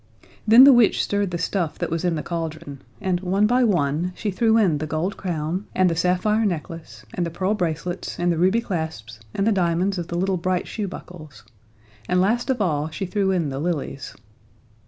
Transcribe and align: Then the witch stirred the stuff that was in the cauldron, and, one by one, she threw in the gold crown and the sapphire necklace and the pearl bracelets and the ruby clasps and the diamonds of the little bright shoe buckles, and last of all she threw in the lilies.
Then 0.47 0.63
the 0.63 0.73
witch 0.73 1.03
stirred 1.03 1.29
the 1.29 1.37
stuff 1.37 1.77
that 1.77 1.91
was 1.91 2.03
in 2.03 2.15
the 2.15 2.23
cauldron, 2.23 2.81
and, 2.99 3.19
one 3.19 3.45
by 3.45 3.63
one, 3.63 4.13
she 4.15 4.31
threw 4.31 4.57
in 4.57 4.79
the 4.79 4.87
gold 4.87 5.15
crown 5.15 5.67
and 5.75 5.91
the 5.91 5.95
sapphire 5.95 6.43
necklace 6.43 7.05
and 7.13 7.23
the 7.23 7.29
pearl 7.29 7.53
bracelets 7.53 8.17
and 8.19 8.31
the 8.31 8.37
ruby 8.39 8.61
clasps 8.61 9.19
and 9.35 9.45
the 9.45 9.51
diamonds 9.51 9.99
of 9.99 10.07
the 10.07 10.17
little 10.17 10.37
bright 10.37 10.67
shoe 10.67 10.87
buckles, 10.87 11.43
and 12.09 12.19
last 12.19 12.49
of 12.49 12.59
all 12.59 12.89
she 12.89 13.05
threw 13.05 13.29
in 13.29 13.49
the 13.49 13.59
lilies. 13.59 14.15